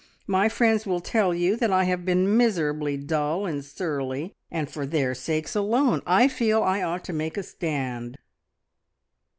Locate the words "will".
0.87-0.99